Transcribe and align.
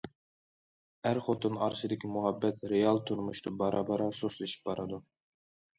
ئەر- 1.09 1.21
خوتۇن 1.25 1.59
ئارىسىدىكى 1.65 2.11
مۇھەببەت 2.15 2.67
رېئال 2.73 3.03
تۇرمۇشتا 3.11 3.55
بارا- 3.63 3.87
بارا 3.93 4.11
سۇسلىشىپ 4.23 4.71
بارىدۇ. 4.73 5.07